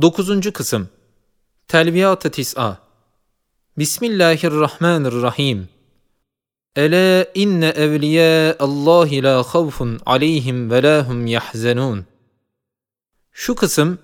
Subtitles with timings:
[0.00, 0.88] Dokuzuncu kısım.
[1.68, 2.78] Telviyat-ı Tis'a.
[3.78, 5.68] Bismillahirrahmanirrahim.
[6.76, 12.06] Ela inne evliya Allahi la havfun aleyhim ve la hum yahzenun.
[13.32, 13.98] Şu kısım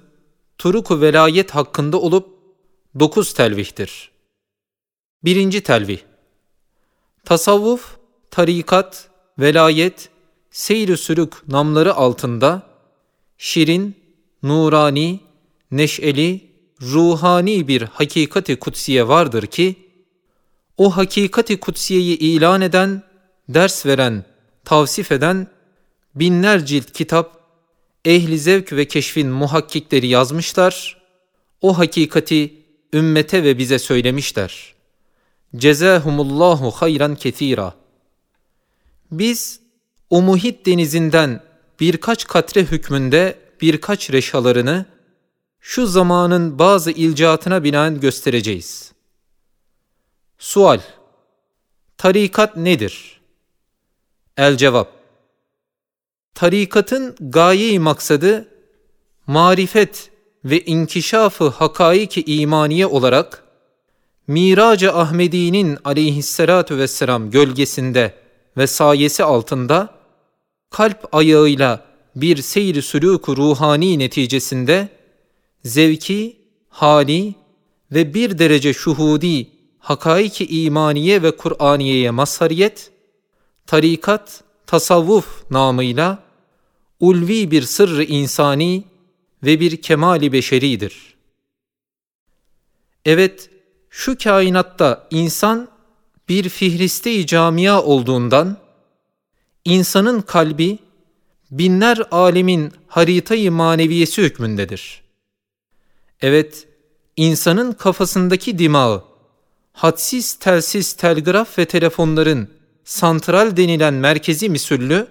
[0.58, 2.28] Turuk-u velayet hakkında olup
[2.98, 4.10] dokuz telvihtir.
[5.24, 6.00] Birinci telvih.
[7.24, 7.96] Tasavvuf,
[8.30, 10.08] tarikat, velayet,
[10.50, 12.62] seyr-i sülük namları altında
[13.38, 13.96] şirin,
[14.42, 15.27] nurani,
[15.70, 16.50] neşeli,
[16.82, 19.76] ruhani bir hakikati kutsiye vardır ki,
[20.76, 23.02] o hakikati kutsiyeyi ilan eden,
[23.48, 24.24] ders veren,
[24.64, 25.46] tavsif eden
[26.14, 27.38] binler cilt kitap,
[28.04, 31.02] ehli zevk ve keşfin muhakkikleri yazmışlar,
[31.60, 32.54] o hakikati
[32.92, 34.74] ümmete ve bize söylemişler.
[35.56, 37.74] Cezahumullahu hayran ketira.
[39.10, 39.60] Biz
[40.10, 41.42] o muhit denizinden
[41.80, 44.86] birkaç katre hükmünde birkaç reşalarını
[45.60, 48.92] şu zamanın bazı ilcatına binaen göstereceğiz.
[50.38, 50.80] Sual
[51.98, 53.20] Tarikat nedir?
[54.36, 54.92] El cevap
[56.34, 58.48] Tarikatın gaye maksadı
[59.26, 60.10] marifet
[60.44, 63.44] ve inkişafı hakaiki imaniye olarak
[64.26, 68.14] Mirac-ı Ahmedi'nin aleyhissalatu vesselam gölgesinde
[68.56, 69.94] ve sayesi altında
[70.70, 71.84] kalp ayağıyla
[72.16, 74.88] bir seyri sülûk ruhani neticesinde
[75.68, 76.36] zevki,
[76.68, 77.34] hali
[77.92, 79.46] ve bir derece şuhudi
[79.78, 82.90] hakaiki imaniye ve Kur'aniyeye mazhariyet,
[83.66, 86.22] tarikat, tasavvuf namıyla
[87.00, 88.84] ulvi bir sırrı insani
[89.42, 91.14] ve bir kemali beşeridir.
[93.04, 93.50] Evet,
[93.90, 95.68] şu kainatta insan
[96.28, 98.56] bir fihriste-i camia olduğundan,
[99.64, 100.78] insanın kalbi
[101.50, 105.07] binler alemin haritayı maneviyesi hükmündedir.
[106.20, 106.66] Evet,
[107.16, 109.04] insanın kafasındaki dimağı,
[109.72, 112.48] hadsiz telsiz telgraf ve telefonların
[112.84, 115.06] santral denilen merkezi misüllü,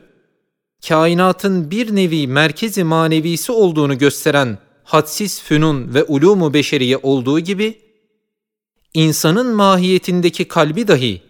[0.88, 7.80] kainatın bir nevi merkezi manevisi olduğunu gösteren hadsiz fünun ve ulumu beşeriye olduğu gibi,
[8.94, 11.22] insanın mahiyetindeki kalbi dahi,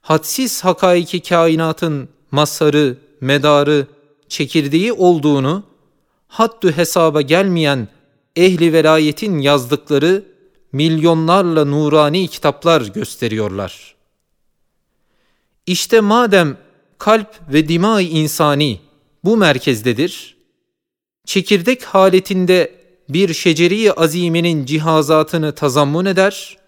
[0.00, 3.86] hadsiz hakaiki kainatın masarı, medarı,
[4.28, 5.62] çekirdeği olduğunu,
[6.28, 7.88] haddü hesaba gelmeyen
[8.38, 10.24] ehli velayetin yazdıkları
[10.72, 13.94] milyonlarla nurani kitaplar gösteriyorlar.
[15.66, 16.56] İşte madem
[16.98, 18.80] kalp ve dimay insani
[19.24, 20.36] bu merkezdedir,
[21.26, 22.74] çekirdek haletinde
[23.08, 26.58] bir şeceri azimenin cihazatını tazammun eder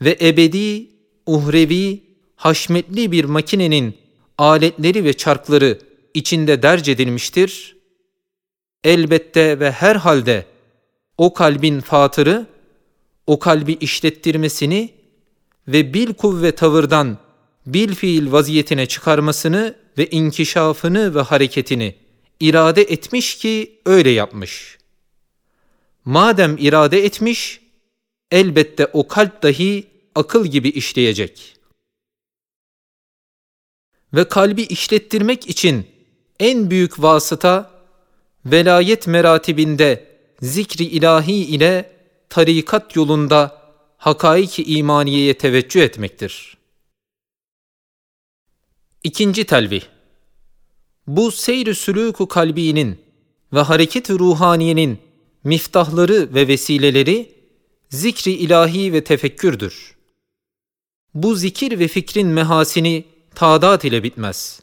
[0.00, 0.86] ve ebedi,
[1.26, 2.02] uhrevi,
[2.36, 3.94] haşmetli bir makinenin
[4.38, 5.78] aletleri ve çarkları
[6.14, 7.76] içinde derc edilmiştir.
[8.84, 10.53] Elbette ve her halde
[11.18, 12.46] o kalbin fatırı,
[13.26, 14.94] o kalbi işlettirmesini
[15.68, 17.18] ve bil kuvve tavırdan
[17.66, 21.94] bil fiil vaziyetine çıkarmasını ve inkişafını ve hareketini
[22.40, 24.78] irade etmiş ki öyle yapmış.
[26.04, 27.60] Madem irade etmiş,
[28.30, 31.56] elbette o kalp dahi akıl gibi işleyecek.
[34.14, 35.86] Ve kalbi işlettirmek için
[36.40, 37.70] en büyük vasıta
[38.46, 41.92] velayet meratibinde zikri ilahi ile
[42.28, 43.62] tarikat yolunda
[43.96, 46.56] hakaiki imaniyeye teveccüh etmektir.
[49.04, 49.82] İkinci telvih
[51.06, 53.00] Bu seyr-i sülûk kalbinin
[53.52, 54.98] ve hareket ruhaniyenin
[55.44, 57.34] miftahları ve vesileleri
[57.90, 59.94] zikri ilahi ve tefekkürdür.
[61.14, 64.60] Bu zikir ve fikrin mehasini tadat ile bitmez.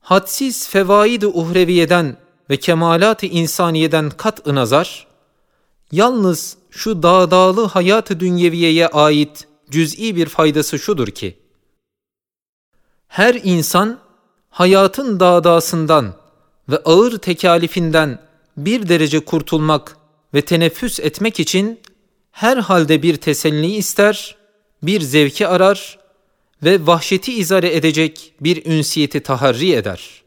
[0.00, 2.16] Hadsiz fevaid-i uhreviyeden
[2.50, 5.06] ve kemalat-ı insaniyeden kat-ı nazar,
[5.92, 11.38] yalnız şu dağdağlı hayat-ı dünyeviyeye ait cüz'i bir faydası şudur ki,
[13.08, 13.98] her insan
[14.50, 16.14] hayatın dağdağsından
[16.68, 18.22] ve ağır tekalifinden
[18.56, 19.96] bir derece kurtulmak
[20.34, 21.80] ve teneffüs etmek için
[22.32, 24.36] her halde bir teselli ister,
[24.82, 25.98] bir zevki arar
[26.62, 30.23] ve vahşeti izare edecek bir ünsiyeti taharri eder.''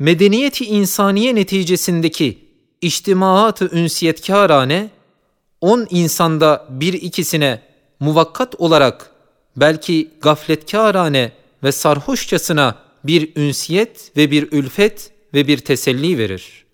[0.00, 2.38] Medeniyeti insaniye neticesindeki
[2.80, 4.90] içtimaat-ı ünsiyetkârane,
[5.60, 7.62] on insanda bir ikisine
[8.00, 9.10] muvakkat olarak
[9.56, 11.32] belki gafletkârane
[11.64, 16.64] ve sarhoşçasına bir ünsiyet ve bir ülfet ve bir teselli verir.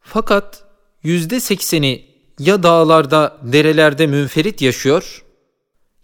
[0.00, 0.64] Fakat
[1.02, 2.04] yüzde sekseni
[2.38, 5.24] ya dağlarda, derelerde münferit yaşıyor,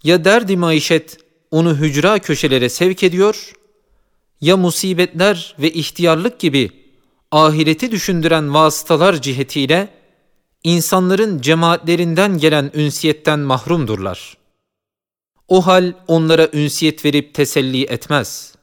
[0.04, 1.16] ya derdi maişet
[1.50, 3.52] onu hücra köşelere sevk ediyor
[4.40, 6.70] ya musibetler ve ihtiyarlık gibi
[7.30, 9.88] ahireti düşündüren vasıtalar cihetiyle
[10.64, 14.36] insanların cemaatlerinden gelen ünsiyetten mahrumdurlar.
[15.48, 18.54] O hal onlara ünsiyet verip teselli etmez.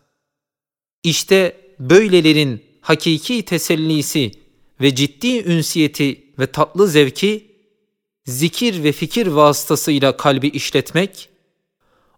[1.03, 4.31] İşte böylelerin hakiki tesellisi
[4.81, 7.57] ve ciddi ünsiyeti ve tatlı zevki
[8.25, 11.29] zikir ve fikir vasıtasıyla kalbi işletmek,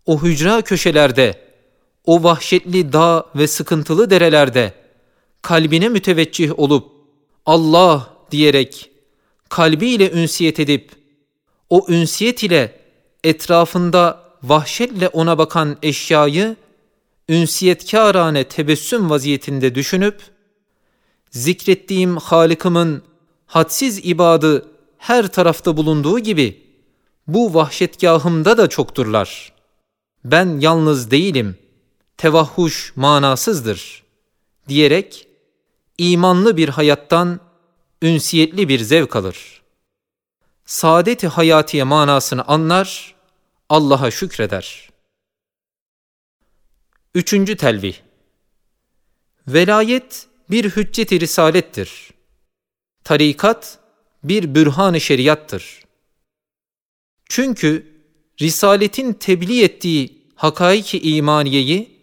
[0.06, 1.49] o hücra köşelerde,
[2.10, 4.74] o vahşetli dağ ve sıkıntılı derelerde
[5.42, 6.92] kalbine müteveccih olup
[7.46, 8.92] Allah diyerek
[9.50, 10.92] kalbiyle ünsiyet edip
[11.70, 12.80] o ünsiyet ile
[13.24, 16.56] etrafında vahşetle ona bakan eşyayı
[17.30, 20.22] ünsiyetkârane tebessüm vaziyetinde düşünüp
[21.32, 23.04] zikrettiğim Halık'ımın
[23.46, 24.68] hadsiz ibadı
[24.98, 26.64] her tarafta bulunduğu gibi
[27.28, 29.54] bu vahşetgahımda da çokturlar.
[30.26, 31.58] Ben yalnız değilim,
[32.20, 34.04] tevahhuş manasızdır
[34.68, 35.28] diyerek
[35.98, 37.40] imanlı bir hayattan
[38.02, 39.62] ünsiyetli bir zevk alır.
[40.66, 43.16] Saadeti hayatiye manasını anlar,
[43.70, 44.90] Allah'a şükreder.
[47.16, 47.96] Üçüncü telvih
[49.48, 52.12] Velayet bir hücceti risalettir.
[53.04, 53.80] Tarikat
[54.24, 55.84] bir bürhan-ı şeriattır.
[57.26, 58.02] Çünkü
[58.42, 61.99] risaletin tebliğ ettiği hakaiki imaniyeyi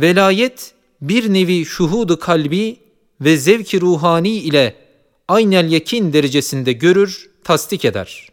[0.00, 2.80] velayet bir nevi şuhudu kalbi
[3.20, 4.76] ve zevki ruhani ile
[5.28, 8.28] aynel yakin derecesinde görür, tasdik eder.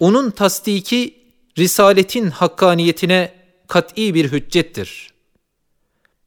[0.00, 1.14] Onun tasdiki
[1.58, 3.34] risaletin hakkaniyetine
[3.66, 5.12] kat'i bir hüccettir.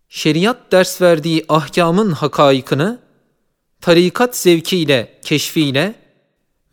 [0.09, 2.99] Şeriat ders verdiği ahkamın hakaikını
[3.81, 5.95] tarikat zevkiyle, keşfiyle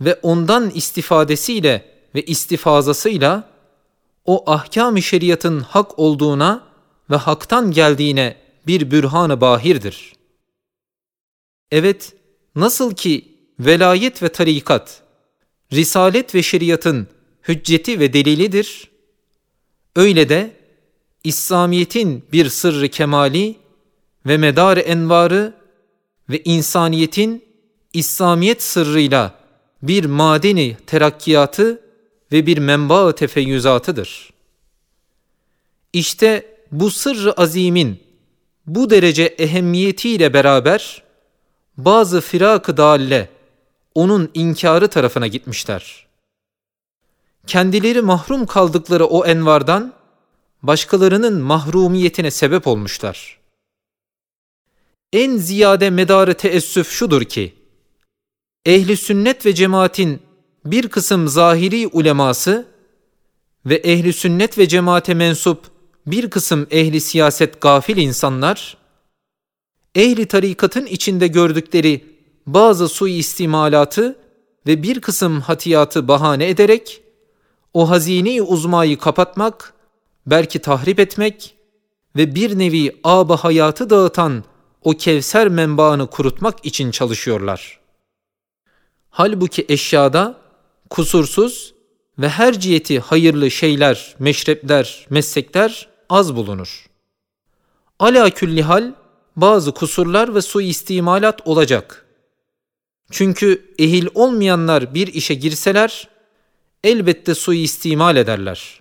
[0.01, 1.85] ve ondan istifadesiyle
[2.15, 3.49] ve istifazasıyla
[4.25, 6.68] o ahkam-ı şeriatın hak olduğuna
[7.11, 10.13] ve haktan geldiğine bir bürhan-ı bahirdir.
[11.71, 12.13] Evet,
[12.55, 13.25] nasıl ki
[13.61, 15.03] velayet ve tarikat,
[15.73, 17.09] risalet ve şeriatın
[17.49, 18.91] hücceti ve delilidir,
[19.97, 20.57] öyle de
[21.25, 23.57] İslamiyet'in bir sırrı kemali
[24.27, 25.55] ve medar envarı
[26.31, 27.45] ve insaniyetin
[27.93, 29.35] İslamiyet sırrıyla
[29.83, 31.83] bir madeni terakkiyatı
[32.33, 34.31] ve bir menba tefeyyüzatıdır.
[35.93, 38.01] İşte bu sırrı azimin
[38.67, 41.03] bu derece ehemmiyetiyle beraber
[41.77, 43.29] bazı firak-ı dalle
[43.95, 46.07] onun inkarı tarafına gitmişler.
[47.47, 49.93] Kendileri mahrum kaldıkları o envardan
[50.63, 53.39] başkalarının mahrumiyetine sebep olmuşlar.
[55.13, 57.55] En ziyade medarı teessüf şudur ki,
[58.67, 60.23] ehli sünnet ve cemaatin
[60.65, 62.67] bir kısım zahiri uleması
[63.67, 65.78] ve ehli sünnet ve cemaate mensup
[66.11, 68.77] bir kısım ehli siyaset gafil insanlar,
[69.95, 72.05] ehli tarikatın içinde gördükleri
[72.47, 74.19] bazı suistimalatı
[74.67, 77.03] ve bir kısım hatiyatı bahane ederek,
[77.75, 79.75] o hazine uzmayı kapatmak,
[80.27, 81.55] belki tahrip etmek
[82.17, 84.45] ve bir nevi aba hayatı dağıtan
[84.83, 87.81] o kevser menbaını kurutmak için çalışıyorlar.
[89.11, 90.41] Halbuki eşyada
[90.91, 91.75] kusursuz
[92.19, 96.87] ve her ciheti hayırlı şeyler, meşrepler, meslekler az bulunur.
[97.99, 98.93] Ala külli hal
[99.37, 102.07] bazı kusurlar ve suistimalat olacak.
[103.11, 106.09] Çünkü ehil olmayanlar bir işe girseler
[106.85, 108.81] elbette suistimal ederler.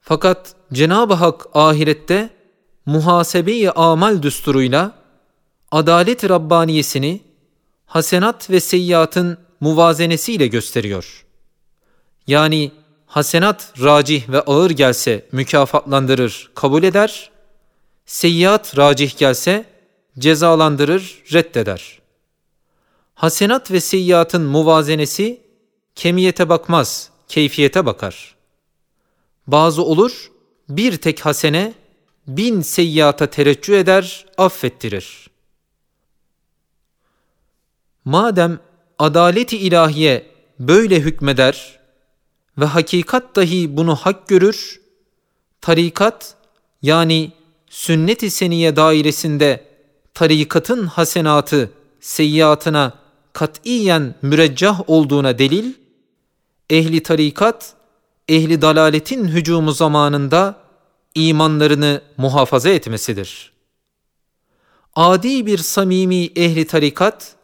[0.00, 2.30] Fakat Cenab-ı Hak ahirette
[2.86, 4.92] muhasebe-i amal düsturuyla
[5.70, 7.20] adalet Rabbaniyesini
[7.86, 11.26] hasenat ve seyyiatın muvazenesiyle gösteriyor.
[12.26, 12.72] Yani
[13.08, 17.30] hasenat racih ve ağır gelse mükafatlandırır, kabul eder,
[18.06, 19.64] seyyiat racih gelse
[20.18, 21.98] cezalandırır, reddeder.
[23.14, 25.40] Hasenat ve seyyiatın muvazenesi
[25.94, 28.34] kemiyete bakmaz, keyfiyete bakar.
[29.46, 30.30] Bazı olur,
[30.68, 31.74] bir tek hasene
[32.26, 35.30] bin seyyata tereccüh eder, affettirir.
[38.04, 38.60] Madem
[38.98, 40.26] adaleti ilahiye
[40.58, 41.77] böyle hükmeder
[42.58, 44.80] ve hakikat dahi bunu hak görür,
[45.60, 46.34] tarikat
[46.82, 47.32] yani
[47.70, 49.64] sünnet-i seniye dairesinde
[50.14, 52.92] tarikatın hasenatı seyyiatına
[53.32, 55.74] katiyen müreccah olduğuna delil,
[56.70, 57.74] ehli tarikat,
[58.28, 60.56] ehli dalaletin hücumu zamanında
[61.14, 63.52] imanlarını muhafaza etmesidir.
[64.94, 67.36] Adi bir samimi ehli tarikat,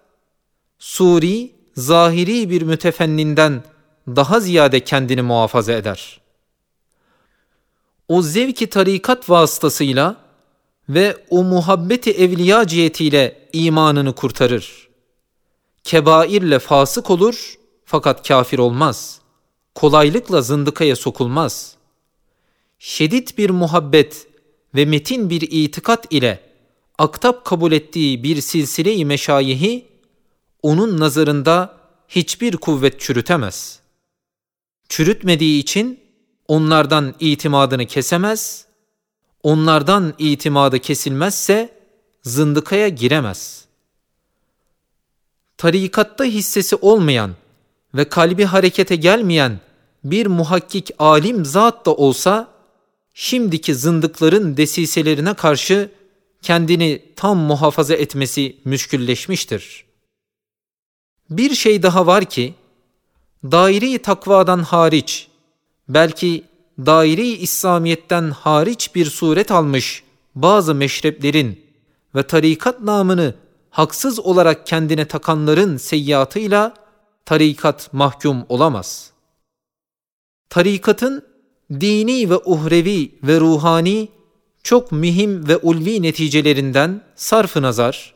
[0.79, 3.63] suri, zahiri bir mütefenninden
[4.09, 6.21] daha ziyade kendini muhafaza eder.
[8.09, 10.17] O zevki tarikat vasıtasıyla
[10.89, 14.89] ve o muhabbeti evliya cihetiyle imanını kurtarır.
[15.85, 19.21] Kebairle fasık olur fakat kafir olmaz.
[19.75, 21.75] Kolaylıkla zındıkaya sokulmaz.
[22.79, 24.27] Şedid bir muhabbet
[24.75, 26.41] ve metin bir itikat ile
[26.99, 29.87] aktap kabul ettiği bir silsile-i meşayihi
[30.63, 31.77] onun nazarında
[32.09, 33.84] hiçbir kuvvet çürütemez.
[34.89, 36.01] Çürütmediği için
[36.49, 38.67] onlardan itimadını kesemez,
[39.43, 41.79] onlardan itimadı kesilmezse
[42.23, 43.65] zındıkaya giremez.
[45.57, 47.35] Tarikatta hissesi olmayan
[47.95, 49.61] ve kalbi harekete gelmeyen
[50.05, 52.49] bir muhakkik alim zat da olsa,
[53.15, 55.91] şimdiki zındıkların desiselerine karşı
[56.43, 59.85] kendini tam muhafaza etmesi müşkülleşmiştir.
[61.31, 62.55] Bir şey daha var ki,
[63.51, 65.29] daire-i takvadan hariç,
[65.89, 66.45] belki
[66.79, 70.03] daire-i İslamiyet'ten hariç bir suret almış
[70.35, 71.65] bazı meşreplerin
[72.15, 73.35] ve tarikat namını
[73.71, 76.75] haksız olarak kendine takanların seyyiatıyla
[77.27, 79.11] tarikat mahkum olamaz.
[80.51, 81.23] Tarikatın
[81.73, 84.09] dini ve uhrevi ve ruhani
[84.63, 88.15] çok mühim ve ulvi neticelerinden sarf nazar,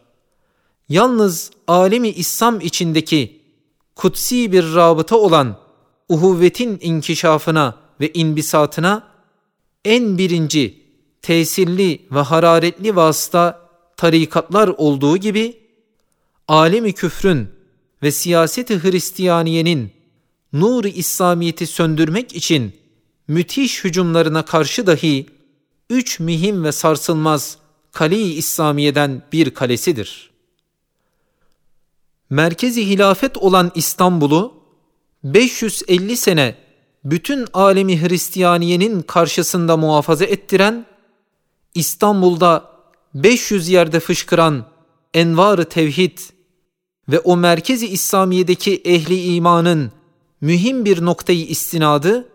[0.89, 3.38] yalnız alemi İslam içindeki
[3.99, 5.59] kutsi bir rabıta olan
[6.09, 9.09] uhuvvetin inkişafına ve inbisatına
[9.85, 10.83] en birinci
[11.23, 15.59] tesirli ve hararetli vasıta tarikatlar olduğu gibi
[16.49, 17.49] alemi küfrün
[18.03, 19.93] ve siyaseti Hristiyaniyenin
[20.53, 22.73] nur-i İslamiyeti söndürmek için
[23.29, 25.27] müthiş hücumlarına karşı dahi
[25.91, 27.59] üç mühim ve sarsılmaz
[27.93, 30.28] kale-i İslamiye'den bir kalesidir.
[32.31, 34.55] Merkezi hilafet olan İstanbul'u
[35.25, 36.55] 550 sene
[37.05, 40.87] bütün alemi Hristiyaniyenin karşısında muhafaza ettiren,
[41.75, 42.71] İstanbul'da
[43.15, 44.65] 500 yerde fışkıran
[45.15, 46.19] envar-ı tevhid
[47.09, 49.93] ve o merkezi İslamiye'deki ehli imanın
[50.41, 52.29] mühim bir noktayı istinadı,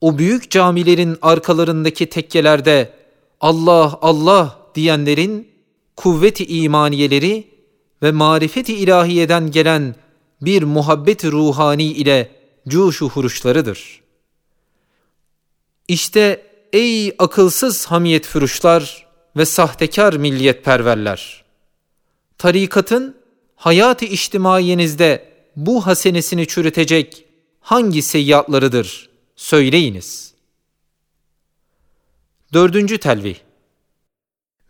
[0.00, 2.92] o büyük camilerin arkalarındaki tekkelerde
[3.40, 5.48] Allah Allah diyenlerin
[5.96, 7.55] kuvveti imaniyeleri
[8.02, 9.94] ve marifeti ilahiyeden gelen
[10.42, 12.30] bir muhabbet ruhani ile
[12.68, 14.00] cuşu huruşlarıdır.
[15.88, 21.44] İşte ey akılsız hamiyet fürüşlar ve sahtekar milliyetperverler!
[22.38, 23.16] Tarikatın
[23.56, 27.26] hayat-ı içtimaiyenizde bu hasenesini çürütecek
[27.60, 29.10] hangi seyyatlarıdır?
[29.36, 30.34] Söyleyiniz.
[32.52, 33.36] Dördüncü telvih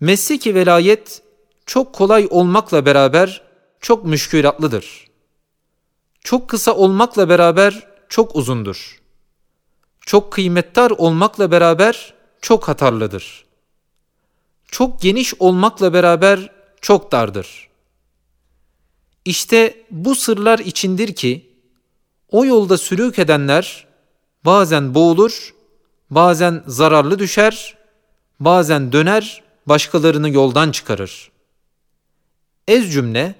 [0.00, 1.22] Mesleki velayet
[1.66, 3.42] çok kolay olmakla beraber
[3.80, 5.06] çok müşkülatlıdır.
[6.20, 9.00] Çok kısa olmakla beraber çok uzundur.
[10.00, 13.44] Çok kıymetdar olmakla beraber çok hatarlıdır.
[14.70, 17.68] Çok geniş olmakla beraber çok dardır.
[19.24, 21.50] İşte bu sırlar içindir ki
[22.30, 23.86] o yolda sülük edenler
[24.44, 25.54] bazen boğulur,
[26.10, 27.76] bazen zararlı düşer,
[28.40, 31.30] bazen döner, başkalarını yoldan çıkarır.
[32.68, 33.34] Ez cümle,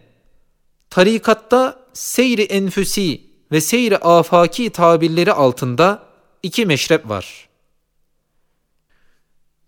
[0.91, 3.21] tarikatta seyri enfüsi
[3.53, 6.07] ve seyri afaki tabirleri altında
[6.43, 7.49] iki meşrep var.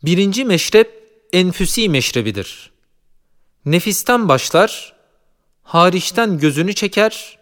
[0.03, 2.71] Birinci meşrep enfüsi meşrebidir.
[3.65, 4.97] Nefisten başlar,
[5.63, 7.39] hariçten gözünü çeker,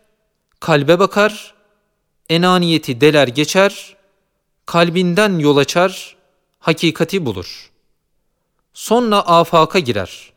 [0.61, 1.55] kalbe bakar,
[2.29, 3.97] enaniyeti deler geçer,
[4.67, 6.17] kalbinden yol açar,
[6.59, 7.71] hakikati bulur.
[8.75, 10.36] Sonra afaka girer.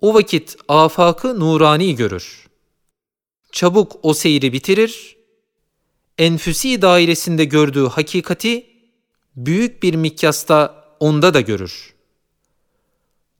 [0.00, 2.48] O vakit afakı nurani görür.
[3.52, 5.16] Çabuk o seyri bitirir,
[6.18, 8.66] enfüsi dairesinde gördüğü hakikati
[9.36, 11.94] büyük bir mikyasta onda da görür.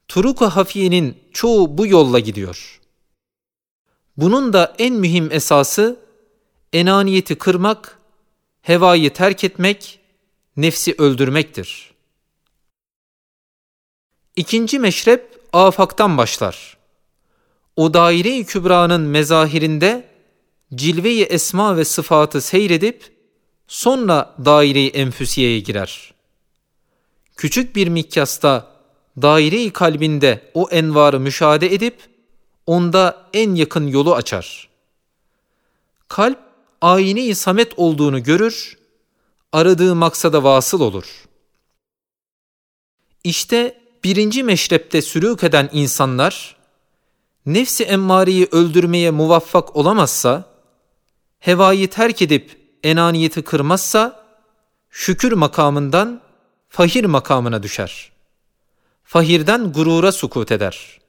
[0.08, 2.80] Turuk-u hafiyenin çoğu bu yolla gidiyor.
[4.16, 6.00] Bunun da en mühim esası
[6.72, 7.98] enaniyeti kırmak,
[8.62, 10.00] hevayı terk etmek,
[10.56, 11.90] nefsi öldürmektir.
[14.36, 16.76] İkinci meşrep afaktan başlar.
[17.76, 20.08] O daire-i kübranın mezahirinde
[20.74, 23.12] cilve-i esma ve sıfatı seyredip
[23.68, 26.14] sonra daire-i enfüsiyeye girer.
[27.36, 28.72] Küçük bir mikyasta
[29.22, 31.98] daire-i kalbinde o envarı müşahede edip
[32.66, 34.68] onda en yakın yolu açar.
[36.08, 36.38] Kalp
[36.80, 38.78] ayine-i samet olduğunu görür,
[39.52, 41.24] aradığı maksada vasıl olur.
[43.24, 46.56] İşte birinci meşrepte sülük eden insanlar,
[47.46, 50.44] nefsi emmareyi öldürmeye muvaffak olamazsa,
[51.38, 54.24] hevayı terk edip enaniyeti kırmazsa,
[54.90, 56.20] şükür makamından
[56.68, 58.12] fahir makamına düşer.
[59.04, 61.00] fahirden gurura sukut eder.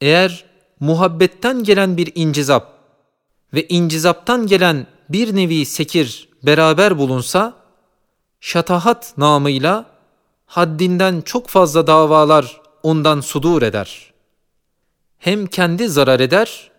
[0.00, 0.44] Eğer
[0.80, 2.78] muhabbetten gelen bir incizap
[3.54, 7.54] ve incizaptan gelen bir nevi sekir beraber bulunsa,
[8.40, 9.89] şatahat namıyla
[10.50, 14.12] haddinden çok fazla davalar ondan sudur eder.
[15.18, 16.70] Hem kendi zarar eder,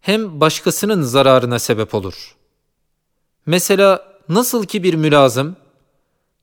[0.00, 2.36] hem başkasının zararına sebep olur.
[3.46, 5.56] Mesela nasıl ki bir mülazım,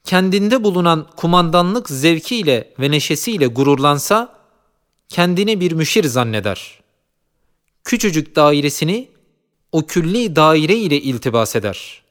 [0.04, 4.40] kendinde bulunan kumandanlık zevkiyle ve neşesiyle gururlansa,
[5.08, 6.80] kendini bir müşir zanneder.
[7.84, 9.10] Küçücük dairesini
[9.72, 12.04] o külli daire ile iltibas eder.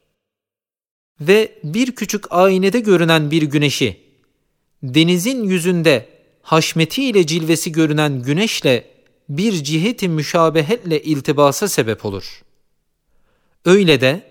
[1.20, 4.07] Ve bir küçük aynede görünen bir güneşi,
[4.82, 6.08] denizin yüzünde
[6.42, 8.84] haşmetiyle cilvesi görünen güneşle
[9.28, 12.42] bir ciheti müşabehetle iltibasa sebep olur.
[13.64, 14.22] Öyle de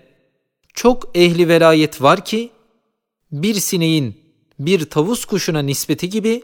[0.74, 2.50] çok ehli velayet var ki
[3.32, 4.20] bir sineğin
[4.58, 6.42] bir tavus kuşuna nispeti gibi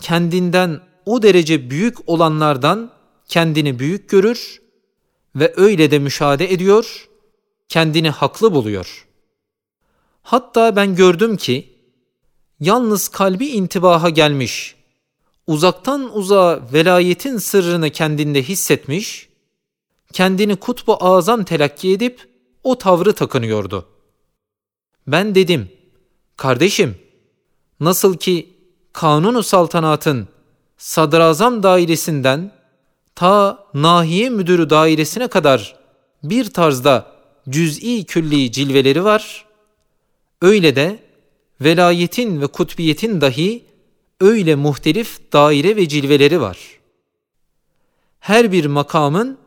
[0.00, 2.92] kendinden o derece büyük olanlardan
[3.28, 4.62] kendini büyük görür
[5.36, 7.08] ve öyle de müşahede ediyor,
[7.68, 9.06] kendini haklı buluyor.
[10.22, 11.77] Hatta ben gördüm ki
[12.60, 14.74] yalnız kalbi intibaha gelmiş,
[15.46, 19.28] uzaktan uzağa velayetin sırrını kendinde hissetmiş,
[20.12, 22.28] kendini kutbu azam telakki edip
[22.64, 23.88] o tavrı takınıyordu.
[25.06, 25.68] Ben dedim,
[26.36, 26.98] kardeşim,
[27.80, 28.56] nasıl ki
[28.92, 30.28] kanunu saltanatın
[30.76, 32.52] sadrazam dairesinden
[33.14, 35.76] ta nahiye müdürü dairesine kadar
[36.22, 37.12] bir tarzda
[37.48, 39.46] cüz'i külli cilveleri var.
[40.42, 41.07] Öyle de
[41.60, 43.64] velayetin ve kutbiyetin dahi
[44.20, 46.58] öyle muhtelif daire ve cilveleri var.
[48.20, 49.38] Her bir makamın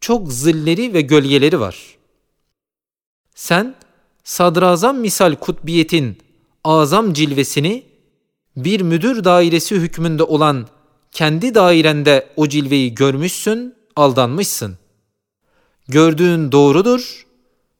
[0.00, 1.96] çok zilleri ve gölgeleri var.
[3.34, 3.74] Sen
[4.24, 6.18] sadrazam misal kutbiyetin
[6.64, 7.84] azam cilvesini
[8.56, 10.68] bir müdür dairesi hükmünde olan
[11.12, 14.78] kendi dairende o cilveyi görmüşsün, aldanmışsın.
[15.88, 17.26] Gördüğün doğrudur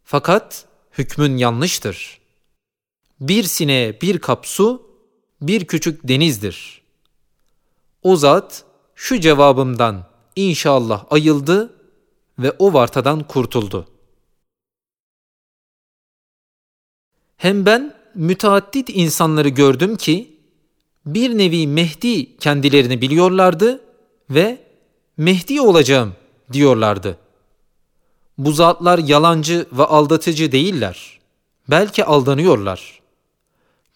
[0.04, 0.64] fakat
[0.98, 2.17] hükmün yanlıştır.
[3.20, 4.82] Bir sineğe bir kap su,
[5.40, 6.82] bir küçük denizdir.
[8.02, 10.04] O zat şu cevabımdan
[10.36, 11.74] inşallah ayıldı
[12.38, 13.88] ve o vartadan kurtuldu.
[17.36, 20.38] Hem ben müteaddit insanları gördüm ki
[21.06, 23.80] bir nevi Mehdi kendilerini biliyorlardı
[24.30, 24.58] ve
[25.16, 26.14] Mehdi olacağım
[26.52, 27.18] diyorlardı.
[28.38, 31.20] Bu zatlar yalancı ve aldatıcı değiller.
[31.70, 33.00] Belki aldanıyorlar.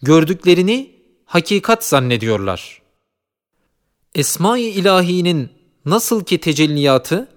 [0.03, 0.91] Gördüklerini
[1.25, 2.81] hakikat zannediyorlar.
[4.15, 5.49] Esma-i İlahi'nin
[5.85, 7.27] nasıl ki tecelliyatı,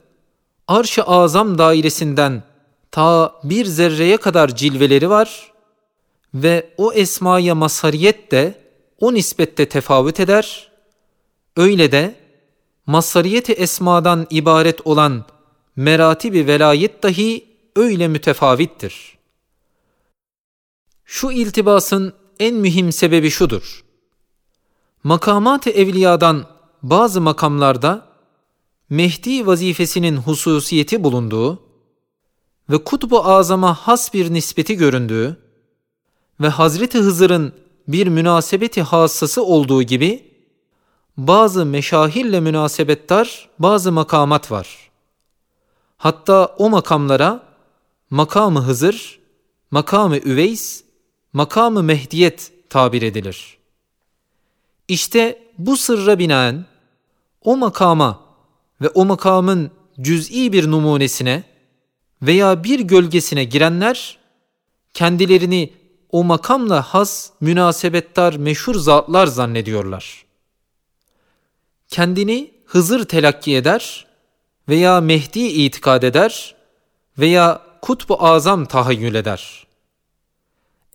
[0.69, 2.43] arş-ı azam dairesinden
[2.91, 5.53] ta bir zerreye kadar cilveleri var
[6.35, 8.61] ve o esmaya masariyet de
[9.01, 10.71] o nispette tefavüt eder,
[11.57, 12.15] öyle de
[12.87, 15.25] masariyeti esmadan ibaret olan
[15.77, 17.45] meratibi velayet dahi
[17.77, 19.19] öyle mütefavittir.
[21.05, 23.85] Şu iltibasın en mühim sebebi şudur.
[25.05, 26.47] Makamat-ı evliyadan
[26.83, 28.07] bazı makamlarda
[28.91, 31.63] Mehdi vazifesinin hususiyeti bulunduğu
[32.71, 35.37] ve kutbu azama has bir nispeti göründüğü
[36.41, 37.53] ve Hazreti Hızır'ın
[37.89, 40.33] bir münasebeti hassası olduğu gibi
[41.17, 44.91] bazı meşahirle münasebettar bazı makamat var.
[45.97, 47.43] Hatta o makamlara
[48.11, 49.21] makamı Hızır,
[49.71, 50.85] makamı Üveys,
[51.37, 53.57] makamı Mehdiyet tabir edilir.
[54.89, 56.65] İşte bu sırra binaen
[57.45, 58.21] o makama
[58.81, 59.71] ve o makamın
[60.01, 61.45] cüz'i bir numunesine
[62.23, 64.19] veya bir gölgesine girenler
[64.95, 65.73] kendilerini
[66.11, 70.25] o makamla has, münasebettar, meşhur zatlar zannediyorlar.
[71.89, 74.07] Kendini Hızır telakki eder
[74.69, 76.55] veya Mehdi itikad eder
[77.19, 79.66] veya kutbu azam tahayyül eder.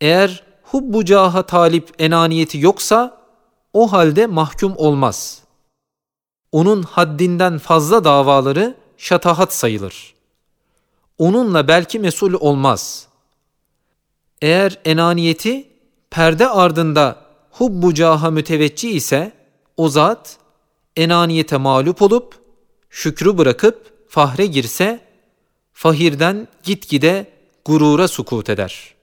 [0.02, 3.22] Eğer hubbu caha talip enaniyeti yoksa
[3.74, 5.42] o halde mahkum olmaz.
[6.52, 10.14] Onun haddinden fazla davaları şatahat sayılır.
[11.18, 13.12] Onunla belki mesul olmaz.''
[14.42, 15.68] Eğer enaniyeti
[16.12, 19.32] perde ardında hubbu caha müteveccih ise
[19.78, 20.38] o zat
[20.96, 22.36] enaniyete mağlup olup
[22.90, 25.00] şükrü bırakıp fahre girse
[25.74, 27.32] fahirden gitgide
[27.66, 28.94] gurura sukut eder.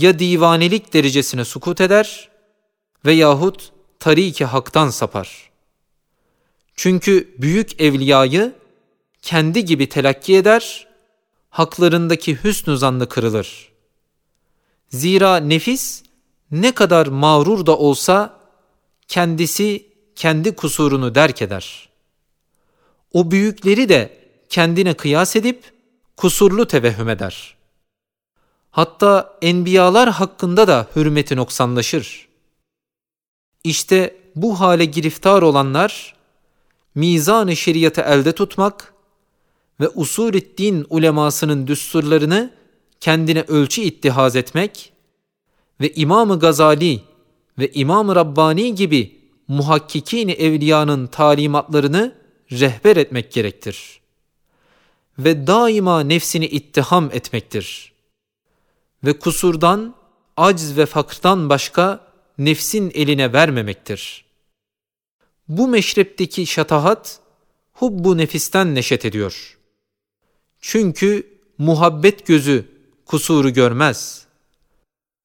[0.00, 2.28] Ya divanelik derecesine sukut eder
[3.04, 5.50] veyahut tariki haktan sapar.
[6.74, 8.52] Çünkü büyük evliyayı
[9.22, 10.88] kendi gibi telakki eder,
[11.50, 13.70] haklarındaki hüsnü zannı kırılır.''
[14.90, 16.02] Zira nefis
[16.50, 18.40] ne kadar mağrur da olsa
[19.08, 21.88] kendisi kendi kusurunu derk eder.
[23.12, 25.72] O büyükleri de kendine kıyas edip
[26.16, 27.56] kusurlu tevehhüm eder.
[28.70, 32.28] Hatta enbiyalar hakkında da hürmeti noksanlaşır.
[33.64, 36.14] İşte bu hale giriftar olanlar,
[36.94, 38.94] mizan-ı şeriatı elde tutmak
[39.80, 42.50] ve usul din ulemasının düsturlarını
[43.00, 44.92] kendine ölçü ittihaz etmek
[45.80, 47.00] ve İmam-ı Gazali
[47.58, 52.14] ve İmam-ı Rabbani gibi muhakkikini evliyanın talimatlarını
[52.52, 54.00] rehber etmek gerektir.
[55.18, 57.89] Ve daima nefsini ittiham etmektir.
[59.04, 59.94] Ve kusurdan,
[60.36, 62.00] acz ve fakrdan başka
[62.38, 64.24] nefsin eline vermemektir.
[65.48, 67.20] Bu meşrepteki şatahat,
[67.72, 69.58] hubbu nefisten neşet ediyor.
[70.60, 72.68] Çünkü muhabbet gözü
[73.06, 74.26] kusuru görmez.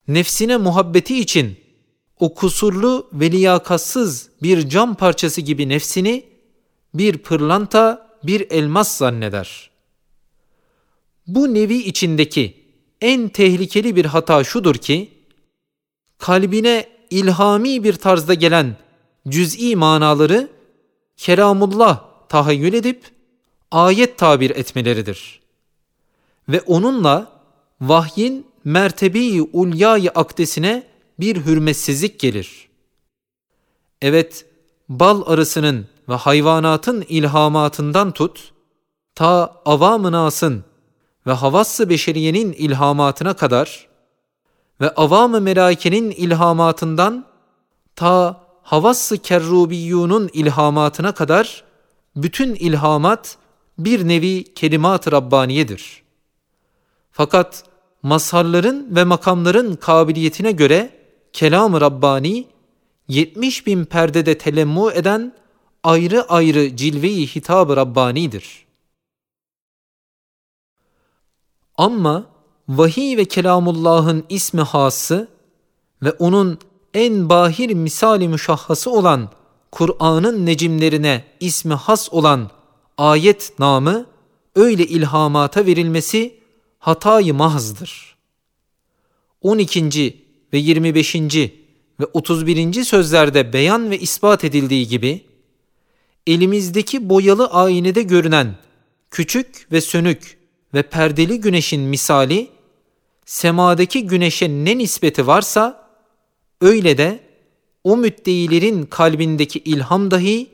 [0.08, 1.56] Nefsine muhabbeti için
[2.20, 6.24] o kusurlu ve liyakatsız bir cam parçası gibi nefsini
[6.94, 9.70] bir pırlanta, bir elmas zanneder.
[11.26, 12.65] Bu nevi içindeki
[13.00, 15.10] en tehlikeli bir hata şudur ki,
[16.18, 18.76] kalbine ilhami bir tarzda gelen
[19.28, 20.48] cüz'i manaları
[21.16, 23.04] keramullah tahayyül edip
[23.70, 25.40] ayet tabir etmeleridir.
[26.48, 27.32] Ve onunla
[27.80, 30.86] vahyin mertebeyi ulyayı akdesine
[31.20, 32.68] bir hürmetsizlik gelir.
[34.02, 34.46] Evet,
[34.88, 38.52] bal arısının ve hayvanatın ilhamatından tut,
[39.14, 40.64] ta avam-ı nasın
[41.26, 43.86] ve havas-ı beşeriyenin ilhamatına kadar
[44.80, 47.24] ve avam-ı melaikenin ilhamatından
[47.96, 51.64] ta havas-ı kerrubiyyunun ilhamatına kadar
[52.16, 53.36] bütün ilhamat
[53.78, 56.02] bir nevi kelimat-ı Rabbaniyedir.
[57.12, 57.64] Fakat
[58.02, 60.90] mazharların ve makamların kabiliyetine göre
[61.32, 62.46] kelam-ı Rabbani
[63.08, 65.32] 70 bin perdede telemmu eden
[65.82, 68.65] ayrı ayrı cilve-i hitab-ı Rabbani'dir.
[71.76, 72.26] Ama
[72.68, 75.28] vahiy ve kelamullahın ismi hası
[76.02, 76.58] ve onun
[76.94, 79.30] en bahir misali müşahhası olan
[79.72, 82.50] Kur'an'ın necimlerine ismi has olan
[82.98, 84.06] ayet namı
[84.54, 86.40] öyle ilhamata verilmesi
[86.78, 88.16] hatayı mahzdır.
[89.42, 90.16] 12.
[90.52, 91.14] ve 25.
[92.00, 92.84] ve 31.
[92.84, 95.24] sözlerde beyan ve ispat edildiği gibi
[96.26, 98.56] elimizdeki boyalı aynede görünen
[99.10, 100.38] küçük ve sönük
[100.76, 102.48] ve perdeli güneşin misali
[103.26, 105.90] semadaki güneşe ne nispeti varsa
[106.60, 107.20] öyle de
[107.84, 110.46] o müddeilerin kalbindeki ilham dahi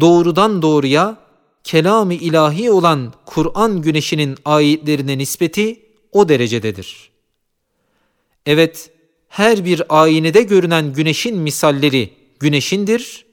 [0.00, 1.16] doğrudan doğruya
[1.64, 5.80] kelam-ı ilahi olan Kur'an güneşinin ayetlerine nispeti
[6.12, 7.10] o derecededir.
[8.46, 8.90] Evet,
[9.28, 13.26] her bir aynede görünen güneşin misalleri güneşindir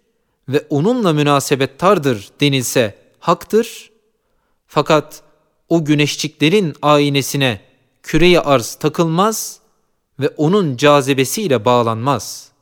[0.49, 3.91] ve onunla münasebettardır denilse haktır.
[4.67, 5.23] Fakat
[5.73, 7.62] o güneşçiklerin aynesine
[8.03, 9.59] küreyi arz takılmaz
[10.19, 12.52] ve onun cazibesiyle bağlanmaz.''